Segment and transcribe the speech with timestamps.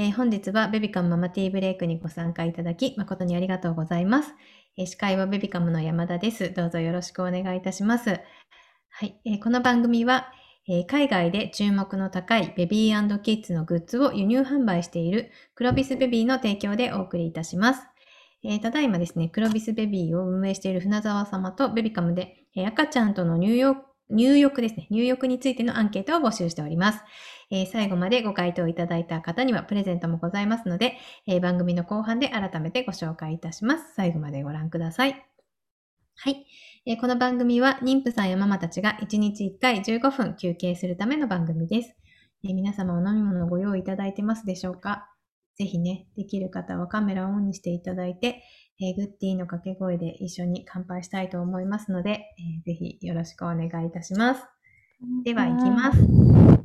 [0.00, 4.34] えー本日はベビカムママティーブレイクにご参加いただき誠にありがとうございます。
[4.78, 6.54] えー司会はベビカムの山田です。
[6.54, 8.18] どうぞよろしくお願いいたします。
[8.88, 10.32] はい、えーこの番組は、
[10.66, 17.82] え海外で注目の高いベビーキッズのグッズを輸入販売しているクロビスベビーの提供でお送りいたします。
[18.42, 27.04] えーただいまですね、クロビスベビーを運営している船沢様とベビカムで、えー赤ちゃんとの入浴入浴ですね、入浴についてのアンケートを募集しております。
[27.50, 30.96] えー最後までご回答いただいた方にはプレゼントもございますので、
[31.26, 33.94] えー番組の後半で改めてご紹介いたします。
[33.96, 35.26] 最後までご覧ください。
[36.16, 36.46] はい。
[36.86, 41.96] えーこの番組は妊婦さんやママたちが1日1回15分休憩するための番組です。
[42.44, 45.08] えー皆様お飲み物をご用意いただいてますでしょうか？
[45.56, 48.42] ぜひね、できる方はカメラをオンにしていただいて、
[48.80, 54.42] えーグッディの掛け声で一緒に乾杯したいと思いますので、えーぜひよろしくお願いいたします。
[55.24, 56.59] では、行きます。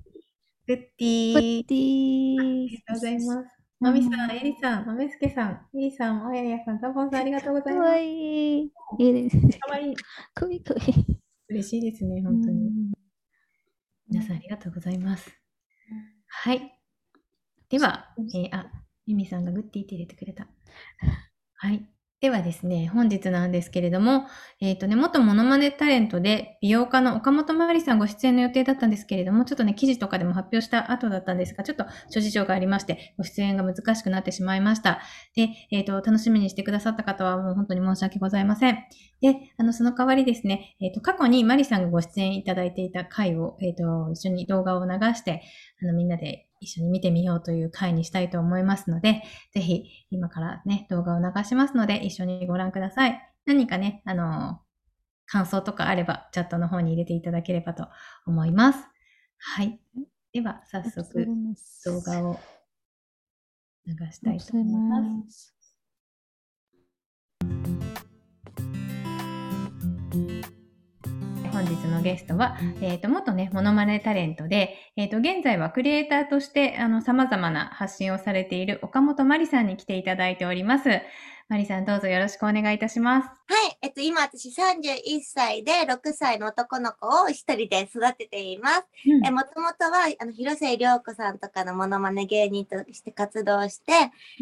[0.67, 1.65] グッディグーッ。
[1.67, 3.49] ディあーりがとうございます。
[3.79, 8.01] まみさん、えりさん、まめすけさん、えりさん、おややさん、たぼんさん、ありがとうございかわます。
[8.01, 8.71] いい。
[8.99, 9.59] いいですね。
[9.59, 9.95] かわいい。
[10.33, 11.19] かわいいかわいい。
[11.49, 12.69] 嬉しいですね、本当に。
[12.69, 12.93] うん
[14.07, 15.31] 皆さん、ありがとうございます。
[16.27, 16.79] はい。
[17.69, 18.71] では、えーあ、
[19.07, 20.47] ミミさんがグッディって入れてくれた。
[21.55, 21.94] はい。
[22.21, 24.25] ではですね、本日なんですけれども、
[24.61, 35.01] えっ、とね、元モノマネタレントで美容家の岡本まりさんご出演の予定だったんですけれども、ちょっとね、記事とかでも発表した後だったんですが、ちょっと諸事情がありまして、ご出演が難しくなってしまいました。
[35.35, 38.77] で、えっ、と、楽しみにしてくださった方はもう本当に申し訳ございません。
[39.21, 45.43] で、あの、その代わりですね、えっ、と、過去にマリさんがご出演いただいていた回を、えっ、と、一緒に動画を流して、
[45.83, 49.21] あの、みんなで一緒に見てみようという回にしたいと思いますので、
[49.53, 53.21] ぜひ、今からね、動画を流しますので、一緒にご覧ください。
[53.45, 54.59] 何かね、あの、
[55.27, 57.87] 感想とかあれば、チャットの方に入れていただければと
[58.25, 58.79] 思います。
[59.37, 59.79] はい。
[60.33, 61.27] では、早速、
[61.85, 62.39] 動画を
[63.85, 65.55] 流したいと思います。
[71.75, 80.89] 日のゲストは、えっ、と、元ね、モノマネタレントで、えっ、と、現在はクリエイターとして、あの、様々な発信をされている岡本まりさんに来ていただいております。
[81.47, 83.27] まりさん、どうぞよろしくお願いいたします。
[83.27, 83.33] は
[83.69, 83.77] い。
[83.83, 88.83] えっと、今私31歳で6歳の男の子を一人で育てています。
[89.23, 93.91] え、もともとは、あの、広末涼子さんとかのモノマネ芸人として活動して、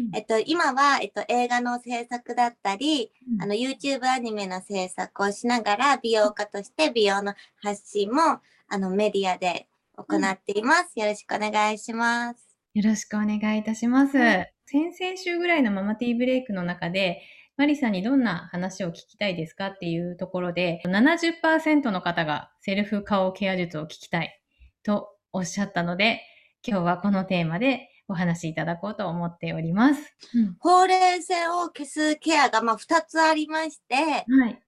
[0.00, 9.66] うんえっと、今は、えっと、映画の制作だったり、うんあの、YouTube アニメの制作をしながら、美容家として美容の発信も、あの、メディアで
[9.96, 10.98] 行っています。
[10.98, 12.53] よろしくお願いします。
[12.74, 14.18] よろしくお願いいたします。
[14.18, 17.22] は先々週ぐらいのママティーブレイクの中で、
[17.56, 24.40] マリさんにどんな話を聞きたいですかっていうところで、70%の方がセルフ顔ケア術を聞きたい
[24.82, 26.22] とおっしゃったので、
[26.66, 30.16] 今日はこのテーマでお話しいただこうと思っております。
[30.58, 34.60] ほうれい線を消すケアが、まあ、2つありまして、はい。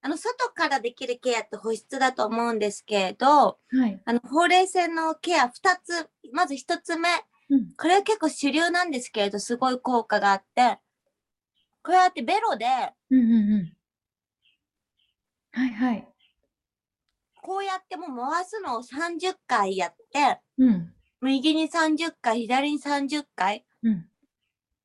[0.00, 4.00] あの、外からできるケアって保湿だと思うんですけれど、はい。
[4.06, 5.50] あの、ほうれい線のケア2
[5.84, 7.08] つ、まず1つ目、
[7.50, 7.72] うん。
[7.76, 10.78] これは結構主流なんですけれど、すごい効果があって、
[11.82, 12.66] こうやってベロで、
[13.10, 13.72] うんうんうん。
[15.52, 16.08] はいはい。
[17.42, 20.92] こうやってもう回すのを30回やって、うん。
[21.20, 23.64] 右に30回、左に30回。
[23.82, 24.06] うん。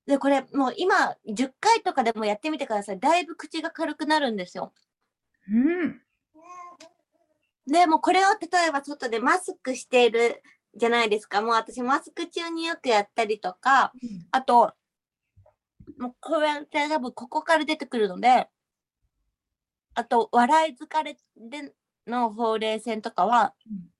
[0.08, 3.00] で、これもう今10回とかでもやってみてください。
[3.00, 4.74] だいぶ口が軽くなるんですよ。
[5.52, 5.54] う
[5.88, 6.02] ん。
[7.68, 10.44] で、もうこれを例えば外でマスクしている
[10.76, 11.42] じゃないですか。
[11.42, 13.94] もう私マスク中によくやったりとか、
[14.32, 14.74] あと、
[15.98, 18.50] もうこうやって多分ここから出てくるので、
[19.94, 21.74] あと、笑い疲れで
[22.06, 23.96] のほうれい線とかは、うん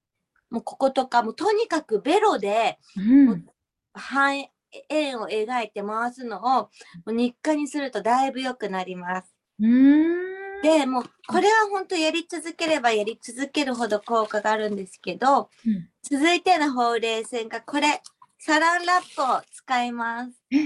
[0.50, 3.02] もうこことか、もうとにかくベロでう
[3.34, 3.46] ん。
[3.94, 4.46] 半
[4.90, 6.70] 円を描いて回すのを
[7.08, 9.36] 日課にするとだいぶ良くなります。
[9.60, 10.35] うん。
[10.66, 18.00] で、もうこれは本当やり続ければやり続けるほど効果があるんですけど、うん続いてのほうれい線がこれ、
[18.38, 20.32] サランラップを使います。
[20.52, 20.58] え、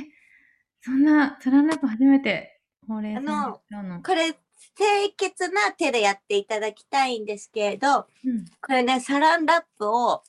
[0.82, 3.62] そんなサランラップ初めてほうれい線の。
[4.06, 4.34] これ、
[4.76, 8.46] 清潔な手でやっていただきたいんですけれど、うん。
[8.62, 10.24] これね、サランラップを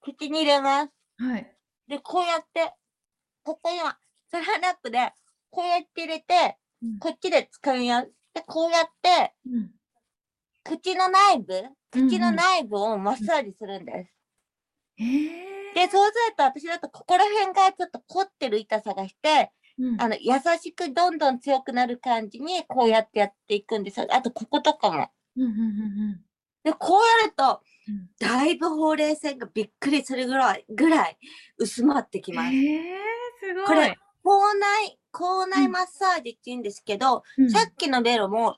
[0.00, 0.90] 口に入れます。
[1.18, 1.54] はい。
[1.86, 2.72] で、こうやって、
[3.42, 3.98] ここ今、
[4.30, 5.12] サランラップで、
[5.50, 8.12] こうやって入れて、うんこっちで使いやす。
[8.34, 9.70] で、こうやって、うん。
[10.64, 14.12] 口の内部、口の内部をマッサージするんです。
[14.98, 15.58] えー。
[15.74, 24.06] で、そうすると私だとここら辺がちょっと凝ってる痛さがして、うん、あの、優しくどんどん強くなる感じにこうやってやっていくんですよ。
[24.10, 25.08] あと、こことかも。
[25.36, 25.52] うんうんう
[26.14, 26.20] ん
[26.64, 31.16] で、こうやると、うんだいぶほうれい線がびっくりするぐらいぐらい
[31.56, 32.54] 薄まってきます。
[32.54, 32.98] へえ、
[33.40, 33.64] すごい。
[33.66, 37.50] これ口内、口内マッサージって言うんですけど、うん。
[37.50, 38.56] さっきのベロも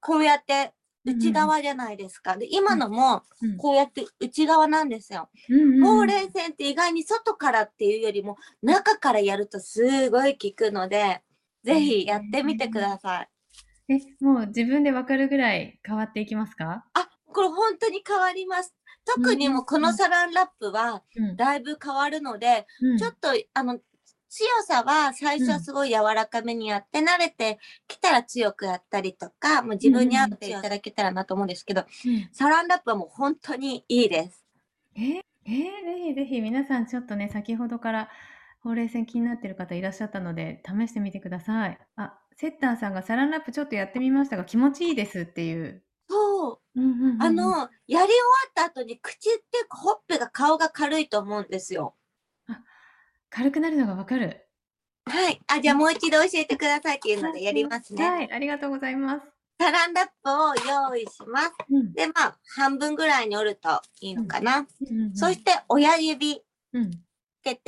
[0.00, 0.72] こうやって
[1.04, 2.36] 内側じゃないですか。
[2.36, 3.56] で、今のもうん。
[3.56, 5.30] こうやって内側なんですよ。
[5.48, 11.22] うんうんほうれい線って意外に外からっていうよりも中からやるとすごい効くので、
[11.64, 13.28] ぜひやってみてください。
[13.94, 16.84] え、もう自分でわかるぐらい変わっていきますか？
[16.94, 18.74] あ、これ本当に変わります。
[19.04, 21.36] 特にもうこのサランラップはうん。
[21.36, 22.98] だいぶ変わるので、うん。
[22.98, 23.78] ちょっとあの
[24.30, 34.46] 強さは最初はすごい柔らかめにやって、慣れてきたら強くやったりとか、もう自分に合っていただけたらなと思うんですけど、うんサランラップはもう本当にいいです。
[34.94, 35.52] えー、えー
[35.84, 38.08] ぜひぜひ皆さんちょっとね、先ほどから
[38.60, 41.78] ほうれい線気になってる方いらっしゃったので、試してみてください。
[41.96, 45.82] あ、セッターさんがサランラップちょっとやってみましたが気持ちいいですっていう。
[46.08, 46.80] そう。
[46.80, 48.08] うんうんうんうんあの、やり終わ
[48.48, 51.96] った後に口ってほっぺが顔が軽いと思うんですよ。
[53.30, 54.46] 軽くなるのがわかる。
[55.06, 55.40] はい。
[55.46, 58.08] あ、じゃあもう一度教えてくださいっていうのでやりますね。
[58.08, 59.26] はい、ありがとうございます。
[59.58, 61.52] サランラップを用意します。
[61.70, 64.66] うんで、まあ、半分ぐらいに折るといいのかな。
[65.14, 66.42] そして、親指
[66.72, 66.96] うんつ
[67.42, 67.62] けて、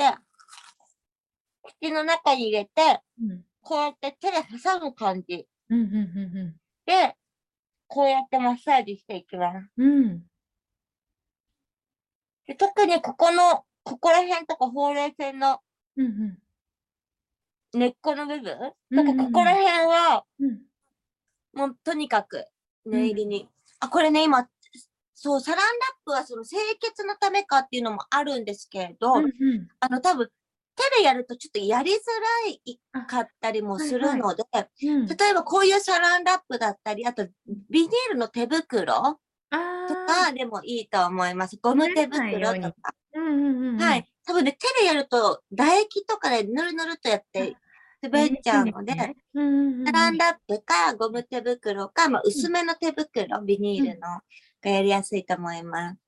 [1.62, 5.98] 口の中に入れて、うんこうやって手で挟む感じうんうんう
[6.44, 7.14] んで、
[7.86, 9.68] こうやってマッサージしていきます。
[9.76, 10.22] うんうん
[12.44, 15.60] で特にここの、ここら辺とかほうれい線の
[17.74, 18.52] 根っこの部分、
[18.90, 19.16] うんうんうん。
[19.16, 20.60] とかここら辺は、うん。
[21.54, 22.46] もうとにかく
[22.86, 23.48] 念入りに。
[23.80, 24.46] あ、これね、今、
[25.14, 25.70] そう、サランラッ
[26.04, 29.32] プはその清潔のためかっていうのもあるんですけれど、うんうん。
[29.80, 30.30] あの多分、
[30.74, 34.44] 手でやるとちょっとやりづらいあかったりもするので、
[34.84, 35.06] うん。
[35.06, 37.26] 例えばこういうサランラップだったり、あと
[37.70, 39.18] ビニールの手袋あ
[39.86, 40.06] とー。
[40.06, 41.58] かでもいいと思います。
[41.60, 42.94] ゴム手袋とか。
[43.36, 44.08] うんはい。
[44.24, 47.56] 多分ね、手でやると唾液とかでぬるぬるとやって
[48.02, 54.20] 滑っちゃうので、サランラップかゴム手袋か、まあ、薄めの手袋、ビニールの
[54.62, 55.98] がやりやすいと思います。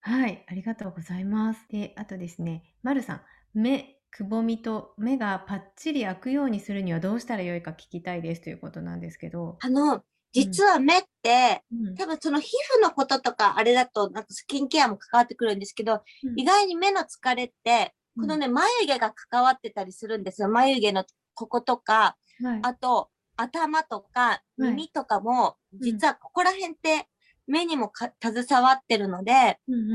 [0.00, 1.66] はい、ありがとうございます。
[1.70, 3.22] で、あとですね、まるさん、
[3.54, 9.56] 目、くぼみと目がパッチリ開くようにするにはどうしたらよいか聞きたいですということなんですけど。
[9.60, 10.04] あの、
[10.34, 11.94] 実は目って、うん。
[11.94, 16.38] 多分その皮膚のこととかあれだと、なんかスキンケアも関わってくるんですけど、うん。
[16.38, 20.48] 意外に目の疲れって、このね、眉毛が関わってたりするんですよ。
[20.48, 21.04] 眉毛の
[21.34, 24.62] こことか、はい、あと、頭とかい。
[24.62, 25.80] 耳とかも、うん。
[25.80, 27.08] 実はここら辺って
[27.46, 29.94] 目にもか携わってるので、うんうんう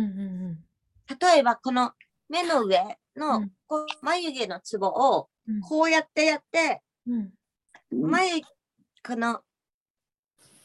[0.52, 0.60] ん
[1.20, 1.94] 例えばこの
[2.30, 3.52] 目の上うのん。
[3.66, 5.62] こう眉毛のツボをうん。
[5.62, 7.32] こうやってやって、うん。
[8.10, 8.42] 眉、
[9.04, 9.42] この、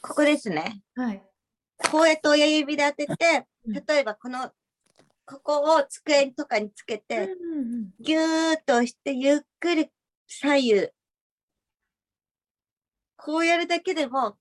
[0.06, 0.83] ここですね。
[0.97, 1.23] はい。
[1.91, 4.51] こうやって親指で当てて、うん例えばこの、
[5.25, 9.89] ここを机とかにつけうんて、うんぎゅーっと押してゆっくり
[10.27, 10.89] 左右。
[13.17, 14.37] こうやるだけでも、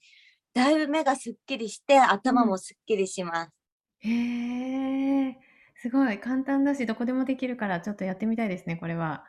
[0.53, 3.51] だいぶ目がすっきりして、頭もすっきりします。
[4.03, 5.37] うんへえ、
[5.77, 9.25] すごい簡単だし、どこでもできるから、ちょっとやってみたいですね、これは。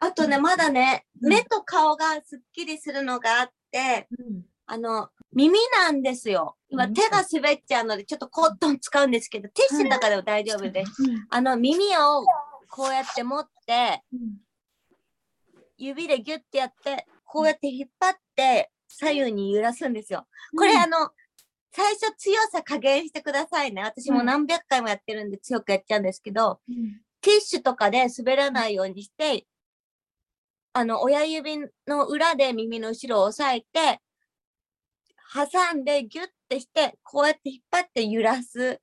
[0.00, 5.08] あとね、うんまだね、うん目と顔がすっきりするのがあって、うんあの、
[5.38, 6.56] 耳なんですよ。
[6.68, 11.02] 今耳手が滑っちゃうので、ちょっとコットン使うんですけど、ティッシュとかでも大丈夫です。
[11.02, 12.24] うんあの、耳を
[12.68, 14.20] こうやって持って、うん
[15.80, 20.26] 指でギュッてやって、こうやって引っ張って、左右に揺らすんですよ。
[20.56, 21.10] これ、うんあの、
[21.70, 23.82] 最初強さ加減してくださいね。
[23.82, 29.46] 私もはい何百回もやってるんで強くやっちゃうんですけど、うんティッシュとかで滑らないようにして、
[30.72, 34.00] あの、親指の裏で耳の後ろを押さえて、
[35.32, 38.80] 挟んでギュッてして、こうやって引っ張って揺らす。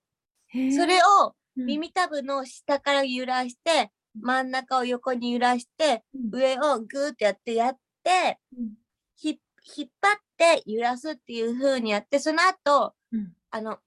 [0.51, 8.73] それをうん耳たぶの下から揺らして、真ん中を横に揺らして、うん上をグーってやってやって、うん
[9.15, 9.39] ひ
[9.77, 13.79] 引っ張って揺らすっていう風にやって、その後、うんあの、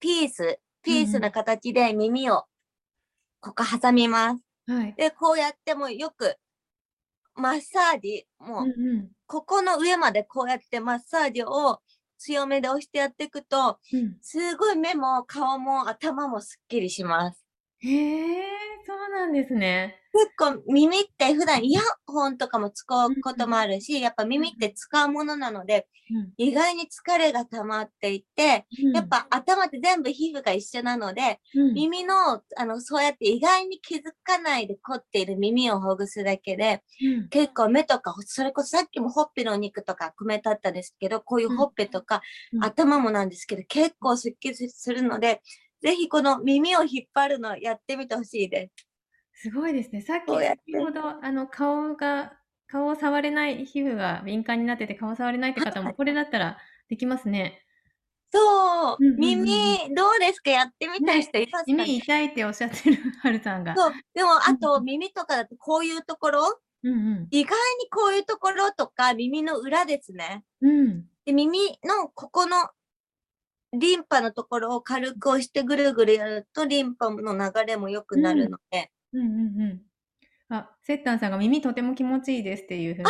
[0.00, 2.44] ピース、ピースな形で耳を
[3.40, 4.42] ここ挟みます。
[4.66, 4.94] はい。
[4.94, 6.36] で、こうやってもよく、
[7.34, 11.80] マッサージ、もう、うんうんここの上までこうやってマッサージを
[12.22, 17.44] 強めで押してやっていくと、うんすごい目も顔も頭もすっきりします。
[17.80, 18.44] へえ、
[18.86, 20.01] そうなんですね。
[20.12, 26.32] 結構耳って普段イヤホンとかも使うこともあるし、やっぱ耳って使うものなので、うん。
[26.36, 31.74] 意外に疲れが溜まっていて、やっぱ頭って全部皮膚が一緒なので、うん。
[31.74, 37.28] 耳の、あの、そうやって意外に気づかないで凝っている耳をほぐすだけで、うん。
[37.30, 42.20] 結構目とか、それこそさっきもほっぺのお肉とか米だったんですけど、こういうほっぺとか、
[42.52, 42.64] うん。
[42.64, 45.40] 頭もなんですけど、結構すっきりするので、
[45.80, 48.91] ぜひこの耳を引っ張るのやってみてほしいです。
[49.34, 50.00] すごいですね。
[50.02, 52.32] さっきこうやって先ほどあの顔が
[52.68, 56.58] 顔を触れない皮膚が敏感になってて顔を触れないって方もこれだったら
[56.88, 57.62] できますね。
[58.32, 60.50] そう、うんうんうんうん耳どうですか？
[60.50, 63.74] やってみたい人いますか、ね耳痛いっておっしゃってるはるさんが。
[63.76, 66.58] そうでもあうんと耳とかだとこういうところ？
[66.84, 70.44] うん意外にこういうところとか耳の裏ですね。
[70.62, 70.70] うん。
[70.70, 71.04] うん。
[71.24, 72.56] で耳のここの
[73.74, 79.82] リンパのところを軽く押してぐるぐるやるとリンパの流れも良くなるので、うんうんうん。
[80.54, 83.08] あ、セッタンさんが耳とても気持ちいいですっていうふうに。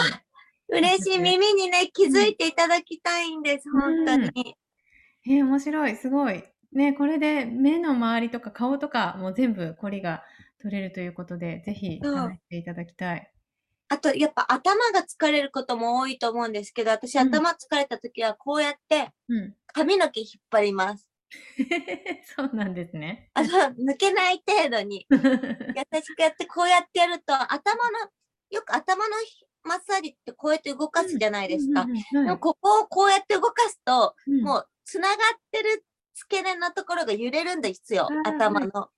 [0.68, 4.56] 嬉しい耳にね気づいていただきたいんです、本当に。
[5.26, 6.42] えー面白い、すごい。
[6.72, 10.22] ね、これで目の周りとか顔とかも全部コリが
[10.62, 12.00] 取れるということで、ぜひ試し
[12.48, 13.30] ていただきたい。
[13.88, 19.54] あとやっぱ頭が疲れることも多いと思うんですけど私うん頭疲れた時はこうやってうん。
[19.66, 21.11] 髪の毛引っ張ります。
[22.36, 23.30] そうなんですね。
[23.34, 25.16] あの抜けない程度に優
[26.00, 28.10] しくやってこうやってやると頭の
[28.50, 29.16] よく頭の
[29.64, 31.86] マッサージってこうやって動かすじゃないですか。
[32.12, 35.16] ではいもここをこうやって動かすと、うんもうつながっ
[35.50, 35.84] てる
[36.14, 38.90] 付け根のところが揺れるんですよ頭の。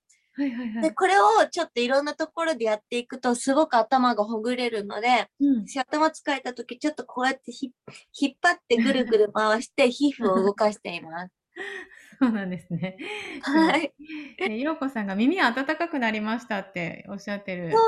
[0.81, 7.71] でこれをちょっといろんなところでやっていくとすごく頭がほぐれるのでうん私頭疲れた時ちょっとこうやってひ
[8.19, 11.33] 引っ張ってぐるぐる回して 皮膚を動かしています。
[12.19, 12.97] そうなんですね。
[13.41, 13.93] はい。
[14.39, 17.71] えようこさんが耳温かくなりましたっておっしゃってる。
[17.71, 17.81] そう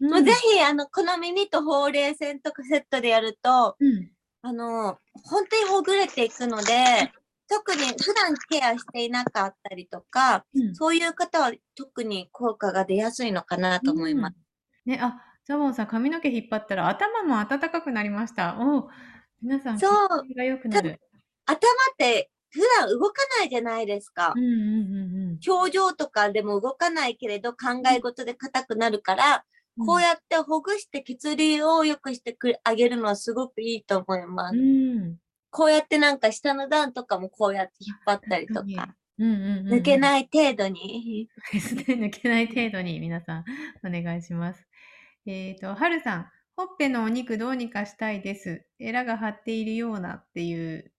[0.00, 4.10] うんもうぜひあのこの耳とほうれい線とかセットでやるとうん
[4.42, 7.12] あの本当にほぐれていくので
[7.48, 14.36] 特に普段ケアしていなかったりとかうんそういう方は特に効果が出やすいのかなと思います。
[14.84, 18.56] ね、あ、ザボンさん、髪の毛引っ張ったら頭も温かくなりました。
[18.58, 18.88] おう
[19.40, 21.00] 皆さん、そうが良くなる。
[21.46, 21.60] 頭っ
[21.96, 24.40] て普段動かないじゃないですかう。
[24.40, 29.44] んうんうん表情とかでも動かないけれど考え事で硬くなるから、
[29.78, 29.86] うん。
[29.86, 34.56] こうやってほぐして血流を良くしてくれあげるのはすごくいいと思います。
[34.56, 35.16] うん。
[35.50, 39.74] こうやってなんか下の段とかもこうやって引っ張ったりと確かか、うんうんうんうん。
[39.74, 41.28] 抜けない程度に。
[41.52, 41.84] ですね。
[41.88, 43.44] 抜けない程度に皆さん
[43.84, 44.66] お願いします。
[45.26, 48.66] えっ、と、はるさん、ほっぺのお肉どうにかしたいです。
[48.78, 50.91] エラが張っているようなっていう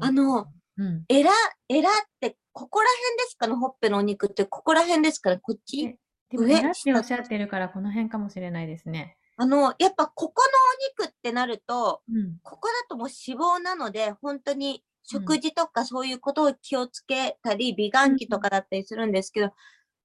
[0.00, 0.46] あの、
[0.76, 1.04] うん。
[1.08, 1.30] エラ、
[1.68, 3.54] エラってここら辺ですかね？
[3.54, 5.96] ほっぺのお肉ってここら辺ですかねこっち
[6.32, 9.16] 上っておっしゃってるから、この辺かもしれないですね。
[9.36, 12.38] あの、やっぱここのお肉ってなると、うん。
[12.42, 19.50] ここだともう脂肪なので、本当に食事とかそういうことを気をつけたり、美顔器とかだったりするんですけど、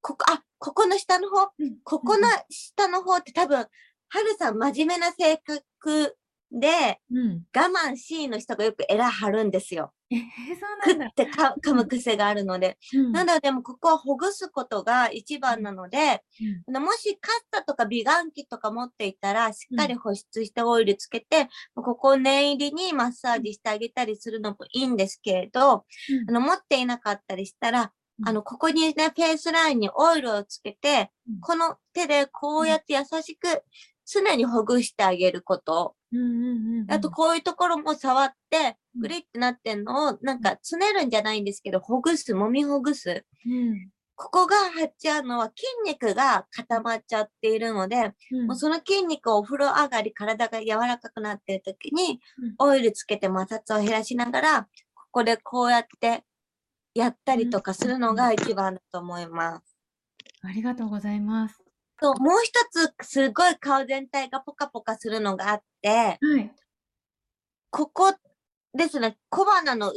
[0.01, 1.47] ここ、あ、ここの下の方、
[1.83, 3.65] ここの下の方って多分、は
[4.19, 6.17] るさん真面目な性格
[6.51, 7.43] で、うん。
[7.55, 9.93] 我慢 C の人がよくエラ張るんですよ。
[10.11, 10.19] えー、
[10.87, 11.13] そうなんだ。
[11.15, 12.77] 食ってか噛む癖があるので。
[12.93, 16.23] うんなので、もうここはほぐすことが一番なので、
[16.67, 27.91] うんもしカッサとか美顔器とか持っていたら、しっかり保湿してオイルつけて、ここを念入りにマッサージしてあげたりするのもいいんですけれど、うんあの持っていなかったりしたら、
[28.21, 33.61] うんあの、ここにね、フェイスラインにオイルをつけて、うんこの手でこうやって優しく
[34.11, 35.95] 常にほぐしてあげること。
[36.89, 43.23] あと、こういうところも触って、うんグリってなってんのを、なんか、つねるんじゃないんですけど、ほぐす、揉みほぐす。
[43.45, 43.89] うん
[44.21, 52.19] ここが張っちゃうのは筋肉が固まっちゃっているので、うんもうその筋肉をお風呂上がり、体が柔らかくなっている時に
[52.59, 54.63] うん、オイルつけて摩擦を減らしながら、
[54.93, 56.25] ここでこうやって
[56.93, 59.77] やったりとかするのが一番だと思います。
[60.41, 61.68] ありがとうございます。
[62.01, 66.51] と、もう一つ、すごい顔全体がポカポカするのがあって、はい。
[67.71, 68.13] ここ
[68.73, 69.93] ですね、小鼻の、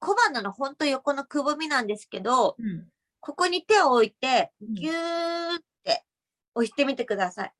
[0.00, 2.88] 小鼻のほんと横のくぼみなんですけど、うん。
[3.20, 6.04] ここに手を置いて、うんぎゅーって
[6.54, 7.52] 押してみてください。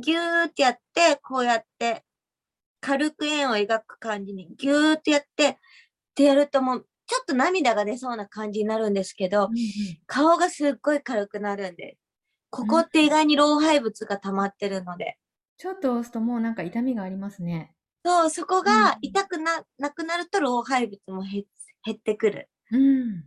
[0.00, 2.04] ぎゅーってやって、こうやって、
[2.80, 5.56] 軽く円を描く感じにぎゅーってやって、っ
[6.14, 9.48] てやるともう、ちょっと涙が出そうな感じになるんですけど、
[10.06, 12.05] 顔がすっごい軽くなるんです。
[12.56, 15.18] ここって意外に老廃物が溜まってるので。
[15.58, 17.74] ちょっと押すともうなんか痛みがありますね。
[18.04, 21.44] そう、そこうんが痛くな、なくなると老廃物も減
[21.84, 22.48] 減ってくる。
[22.72, 23.24] うん。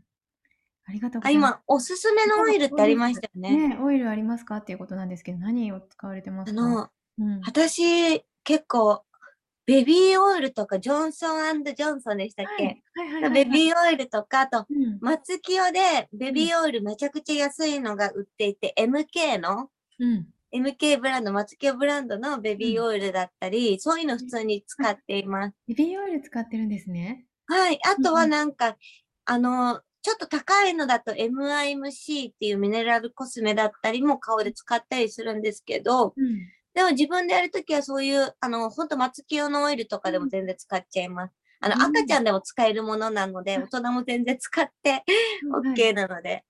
[0.85, 1.51] ありがとうごあ、ざいます。
[1.51, 3.69] 今、おすすめのオイルってありましたよね。
[3.69, 6.61] ね、オイルありますかっていうことなんですけど、何を使われてますか？
[6.61, 9.03] あの、うん、私、結構、
[9.69, 20.27] ベビーオイルとか、ジョンソンジョンソンでしたっけ、はいはいはいはいベビーオイルとか、あと、うん松清でベビーオイルめちゃくちゃ安いのが売っていて、MK の、うん。
[20.51, 25.55] MK ブランド、松清ブランドのベビーオイルだったり、そういうの普通に使っています。
[25.67, 27.25] ベビーオイル使ってるんですね。
[27.45, 27.79] はい。
[27.85, 28.75] あとうんうんはなんか、
[29.25, 36.49] あの、ちちょっと高いのだと MIMC っていうミネラルコスメだったりも顔で使ったりするんですけど、うん。
[36.73, 41.33] でも自分でやるときはそういう、あの、ほんと松木用のオイルとかでも全然使っちゃいます。
[41.61, 45.03] あの、うん赤ちゃんでも使えるものなので、大人も全然使って
[45.51, 46.43] はい OK なので。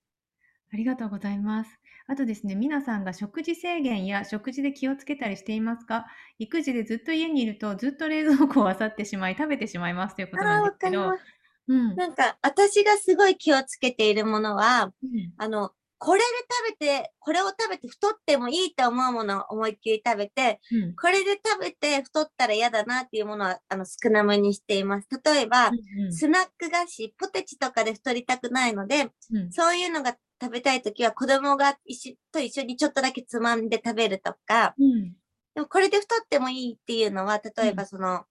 [0.72, 1.70] ありがとうございます。
[2.06, 6.06] あとですね、皆さんが食事制限や食事で気をつけたりしていますか？
[6.38, 11.18] 育児でずっと家にいるとずっと冷蔵庫を漁ってしまい食べてしまいますということなんですけどわかりま。
[11.18, 11.24] す。
[11.68, 11.96] うん。
[11.96, 16.24] なんか、私がすごい気をつけているものは、うんあの、これで
[16.66, 20.96] 食べて、これを食べて太ってもいいと思うものを思いっきり食べて、うん。
[20.96, 25.08] これで食べて太ったら嫌だなっていうものは、あの、少なめにしています。
[25.22, 25.72] 例えば、う
[26.08, 29.52] んスナック菓子、ポテチとかで太りたくないので、うん。
[29.52, 35.12] そういうのが食べたいときは子供が一緒と一緒にちょっとだけつまんで食べるとか、うん。
[35.54, 38.24] でもこれで太ってもいいっていうのは、例えばその、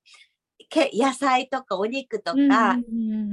[0.70, 2.78] け野菜とかお肉とか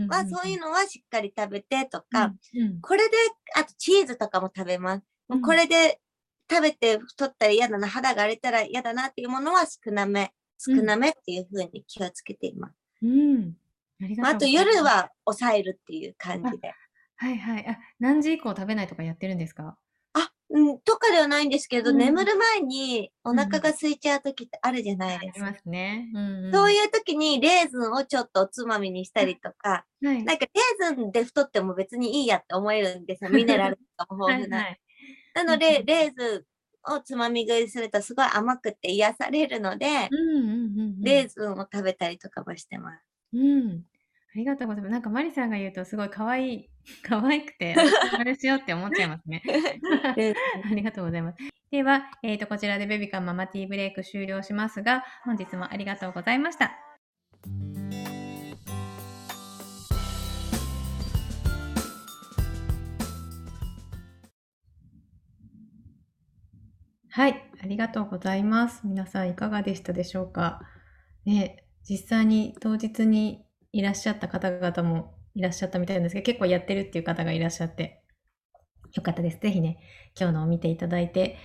[0.08, 2.24] は、そういうのはしっかり食べてとか、
[2.54, 3.16] うんこれで、
[3.54, 5.04] あとチーズとかも食べます。
[5.28, 6.00] もうこれで
[6.50, 12.74] 食べて太ったら嫌だな、肌が荒れたら嫌だなっていうものは少なめ、少なめっていうふうに気をつけています。
[13.02, 13.56] うん。
[14.02, 16.72] ありがまあ、あと夜は抑えるっていう感じで。
[17.16, 17.66] はいはい。
[17.66, 19.64] あ、何時以降食べないとかやってるんですか？
[19.68, 19.76] あ、
[20.48, 25.50] うん、とかではないんですけど、うん眠る前にお腹が空いちゃう時ってあるじゃないありですか。
[25.50, 26.08] ますね。
[26.14, 30.06] うん、そうういう時にレーズンをちょっとおつまみにしたりとか、ん。
[30.06, 30.24] はい。
[30.24, 33.30] なんかレーズンで太っても別にいいやって思えるんですよ。
[33.34, 34.56] ミネラルとかも豊富な。
[34.58, 34.80] はいはい
[35.34, 36.46] なので、うんうんレーズ
[36.88, 41.02] ンをつまみ食いするとすごい甘くて癒されるので、うんうんうんうん。
[41.02, 43.04] レーズンを食べたりとかもしてます。
[43.34, 43.84] うん。
[44.34, 44.92] ありがとうございます。
[44.92, 46.70] なんかマリさんが言うとすごい可愛い、
[47.02, 47.74] 可愛くて、
[48.18, 49.42] あれしようって思っちゃいますね。
[50.64, 51.38] ありがとうございます。
[51.70, 56.78] では、えー、とこちらでベビカムママティーブレイク終了しますが、本日もありがとうございました。
[67.10, 68.86] はい、ありがとうございます。
[68.86, 70.60] 皆さんいかがでしたでしょうか？
[71.24, 78.02] ね、実際に当日にいらっしゃった方々もいらっしゃったみたいなんですけど、結構やってるっていう方がいらっしゃって、
[78.94, 79.38] よかったです。
[79.38, 79.78] ぜひね、
[80.18, 81.36] 今日のを見ていただいて、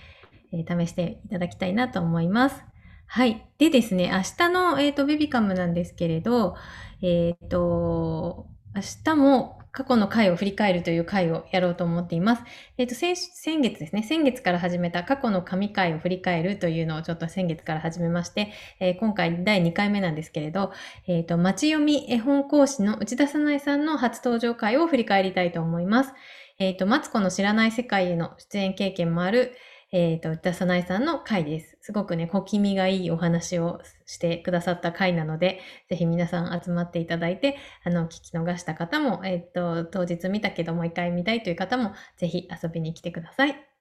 [0.52, 2.64] えー試していただきたいなと思います。
[3.06, 3.46] はい。
[3.58, 6.56] でですね、明日の、えー、とベビカムなんですけれど、
[7.02, 12.42] えっ、と、明日も過去の回を振り返るという回をやろうと思っています。
[12.76, 20.72] えっ、と先、先月ですね、先月から始めた過去の神回を振り返るというのをちょっと先月から始めまして、えー今回第2回目なんですけれど、
[21.06, 26.12] えっ、と、町読み絵本講師の内田さないさんの初登場回を振り返りたいと思います。
[26.58, 29.56] えっ、と、マツコの知らない世界への出演経験もある、
[29.92, 31.76] えっ、と、内田さないさんの回です。
[31.82, 43.72] すごくね、小気味がいいお話をしてくださった回なので、ぜひ皆さん集まっていただいて、あの、聞き逃した方も、えっ、と、当日見たけどもう一回見たいという方も、ぜひ遊びに来てください。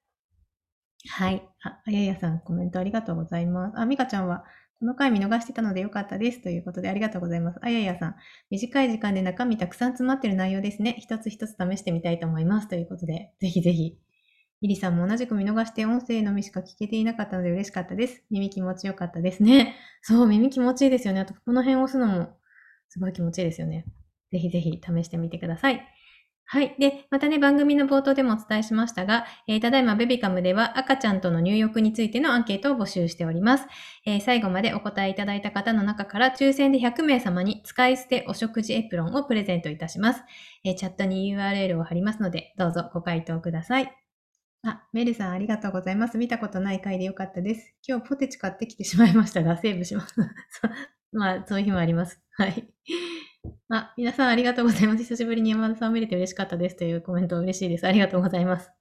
[1.07, 1.47] はい。
[1.63, 3.79] あ、あややさん、コメントありがとうございます。
[3.79, 4.43] あ、みかちゃんは、
[4.81, 6.41] この回見逃してたのでよかったです。
[6.41, 7.59] ということでありがとうございます。
[7.61, 8.15] あややさん、
[8.49, 10.97] 短い時間で中身たくさん詰まってる内容ですね。
[10.99, 12.67] 一つ一つ試してみたいと思います。
[12.67, 14.10] ということで、ぜひぜひ。
[14.61, 18.23] イリさんも同じく見逃して音声のみしか聞けていなかったので嬉しかったです。
[18.29, 19.75] 耳気持ちよかったですね。
[20.01, 21.19] そう、耳気持ちいいですよね。
[21.19, 22.37] あと、この辺を押すのも
[22.87, 23.85] すごい気持ちいいですよね。
[24.31, 25.81] ぜひぜひ試してみてください。
[26.45, 26.75] はい。
[26.77, 33.67] で、またね、番組の冒頭でもお伝えしましたが、えーただいまベビカムでは赤ちゃんとの入浴についてのアンケートを募集しております。
[34.05, 40.23] えー最後までお答えいただいた方の中から抽選で100名様に使い捨てお食事エプロンをプレゼントいたします。
[40.65, 44.00] えーチャットに URL を貼りますので、どうぞご回答ください。
[44.63, 46.17] あ、メルさんありがとうございます。
[46.17, 47.73] 見たことない回でよかったです。
[47.87, 50.15] 今日ポテチ買ってきてしまいましたが、セーブします。
[51.11, 52.21] まあ、そういう日もあります。
[52.33, 52.71] はい。
[53.69, 54.99] あ、皆さんありがとうございます。
[54.99, 57.87] 久しぶりに山田さんを見れて嬉しかったですというコメント嬉しいです。
[57.87, 58.71] ありがとうございます。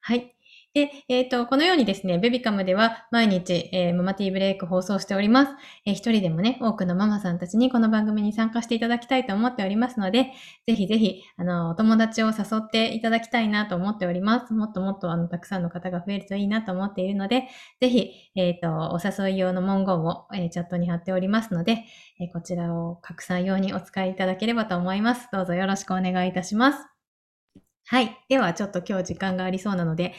[0.00, 0.34] はい。
[0.72, 5.52] で、えっ、と、このようにですね、ベビカムでは毎日、えーママティーブレイク放送しております。
[5.84, 10.30] えー一人でもね、多くのママさんたちにこの番組に参加していただきたいと思っておりますので、
[10.68, 14.54] ぜひぜひ、あの、お友達を誘っていただきたいなと思っております。
[14.54, 17.48] もっともっと、あの、たくさんの方が増えるといいなと思っているので、
[17.80, 21.84] ぜひ、えっ、と、お誘い用の文言を、えーチャットに貼っておりますので、
[22.20, 25.28] えーこちらを拡散用にお使いいただければと思います。
[25.32, 26.78] どうぞよろしくお願いいたします。
[27.86, 28.16] はい。
[28.28, 30.14] では、ちょっと今日時間がありそうなので、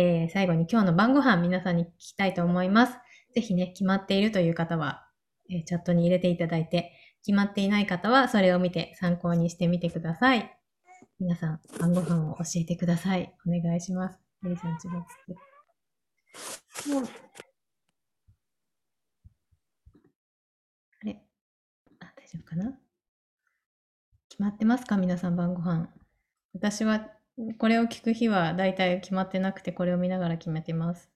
[0.00, 2.92] えー最後に今日の晩ご飯皆さんに聞きたいと思います。
[3.34, 5.04] ぜひね、決まっているという方は、
[5.50, 6.92] えーチャットに入れていただいて、
[7.24, 10.56] 決まっていない方はそれを見て参考にしてみてください。
[11.18, 13.34] 皆さん、晩ご飯を教えてください。
[13.44, 14.20] お願いします。
[14.40, 15.36] メリさん、ちぼつって。
[21.02, 21.20] あれ？
[21.98, 22.78] あ、大丈夫かな？
[24.28, 24.96] 決まってますか？
[24.96, 25.88] 皆さん、晩ご飯。
[26.54, 27.08] 私は
[27.58, 31.08] これを聞く日はだいたい決まってなくて、これを見ながら決めてます。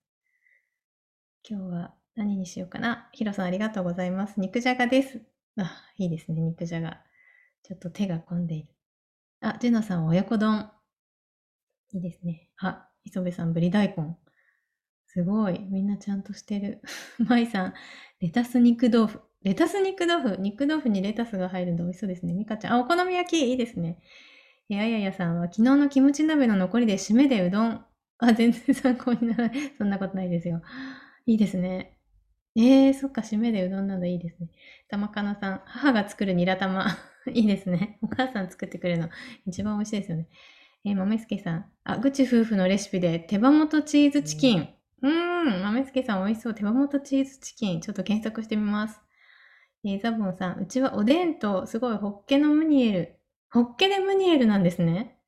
[1.48, 3.08] 今日は何にしようかな。
[3.12, 4.38] ヒロさんありがとうございます。
[4.38, 5.20] 肉じゃがです。
[5.56, 7.02] あ、いいですね、肉じゃが。
[7.64, 8.68] ちょっと手が込んでいる。
[9.40, 10.70] あ、ジェナさん親子丼。
[11.92, 12.50] いいですね。
[12.60, 14.16] あ、磯部さんぶり大根。
[15.08, 15.58] すごい。
[15.58, 16.82] みんなちゃんとしてる。
[17.18, 17.74] マイさん、
[18.20, 19.20] レタス肉豆腐。
[19.42, 20.40] レタス肉豆腐。
[20.40, 22.32] 肉豆腐にレタスが入るんで美味しそうですね。
[22.32, 22.72] ミカちゃん。
[22.74, 23.50] あ、お好み焼き。
[23.50, 23.98] いいですね。
[24.72, 27.84] え、あややさんは昨日のキムチ鍋の残りで締めでうどん。
[28.18, 29.72] あ、全然参考にならない。
[29.76, 30.62] そんなことないですよ。
[31.26, 31.98] いいですね。
[32.56, 34.06] えー、そっか、締めでうどんなんだ。
[34.06, 34.48] いいですね。
[34.88, 35.62] 玉かなさん。
[35.66, 36.86] 母が作るニラ玉。
[37.32, 37.98] いいですね。
[38.02, 39.10] お母さん作ってくれるの。
[39.46, 40.28] 一番美味しいですよね。
[40.84, 41.66] えー、豆助さん。
[41.84, 44.68] あ、ぐち夫婦のレシピで手羽元チーズチキン。
[45.02, 46.54] うーん、豆助さん美味しそう。
[46.54, 47.80] 手羽元チーズチキン。
[47.80, 49.00] ちょっと検索してみます。
[49.84, 50.60] えー、ザボンさん。
[50.60, 53.21] うちはおでんと、すごい、ホッケのムニエル。
[53.52, 55.18] ホッケでムニエルなんですね。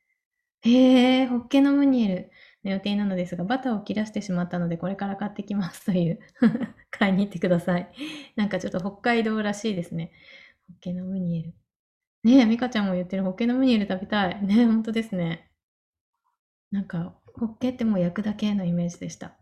[0.63, 2.31] へえ、ホッケのムニエル
[2.65, 6.21] の予定なのですが、バターを切らしてしまったので、これから買ってきますという。
[6.91, 7.93] 買いに行ってください。
[8.35, 10.11] なんかちょっと北海道らしいですね。
[10.69, 11.55] ホッケのムニエル。
[12.23, 14.43] ねえ、ミカちゃんも言ってるホッケのムニエル食べたい。
[14.43, 15.51] ねえ、ほんとですね。
[16.71, 19.37] なんか、ホッケってもう焼くだけのイメージでした。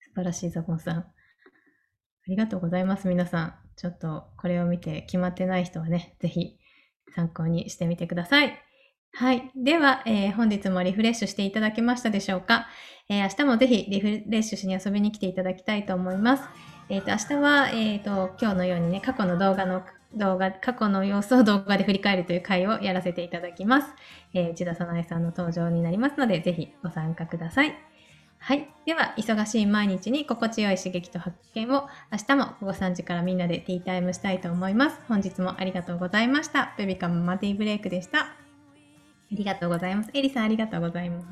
[0.00, 0.98] 素晴らしいザボンさん。
[1.00, 1.12] あ
[2.28, 3.54] りがとうございます、皆さん。
[3.76, 6.58] ちょっとこれを見て決まってない人はね、ぜひ
[7.14, 8.60] 参考にしてみてください。
[9.12, 9.50] はい。
[9.54, 12.66] では、えー本日もリフレッシュしていただけましたでしょうか、
[13.08, 16.42] えー明日もぜひリフレッシュしに遊びに来ていただきたいと思います。
[16.88, 19.82] えっ、と、明日は、えっ、と、今日のようにね、過去の動画の、
[20.14, 23.88] 動画、過去の様子を動画で振り返るという回をやらせていただきます。
[24.34, 27.74] えー、千田さなえさんの登場になりますので、ぜひご参加ください。
[28.46, 28.68] はい。
[28.84, 35.00] では、忙しい毎日に心地よい刺激と発見を、明日も午後3時からみんなでティータイムしたいと思います。
[35.08, 36.74] 本日もありがとうございました。
[36.76, 38.18] ベビカムマティブレイクでした。
[38.18, 38.36] あ
[39.32, 40.10] りがとうございます。
[40.12, 41.26] エリさんありがとうございます。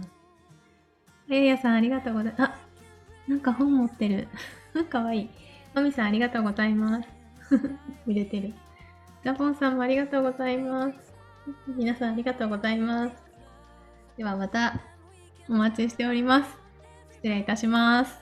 [1.28, 2.42] エイヤさんありがとうございます。
[2.44, 2.56] あ、
[3.28, 4.28] なんか本持ってる。
[4.88, 5.30] かわいい。
[5.74, 7.08] マミさんありがとうございます。
[8.08, 8.54] 売れてる。
[9.22, 11.12] ザボンさんもありがとうございます。
[11.76, 13.12] 皆さんありがとうございます。
[14.16, 14.80] ではまた
[15.50, 16.61] お待ちしております。
[17.22, 18.21] 失礼いたします。